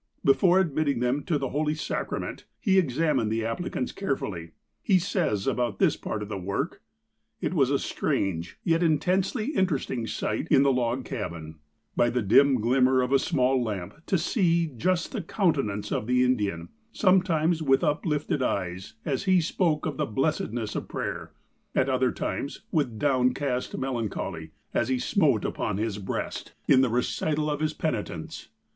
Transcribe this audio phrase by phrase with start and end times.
[0.25, 4.53] Before admitting them to the holy sacrament, he ex amined the applicants carefully.
[4.81, 6.81] He says about this part of the work:
[7.39, 11.59] "It was a strange, yet intensely interesting sight in the log cabin,
[11.95, 16.23] by the dim glimmer of a small lamp, to see just the countenance of the
[16.23, 21.31] Indian, sometimes with uplifted eyes, as he spoke of the blessedness of prayer,—
[21.75, 26.89] at other times with down cast melancholy, as he smote upon his breast in the
[26.89, 28.47] recital of 170 THE APOSTLE OF ALASKA his penitence.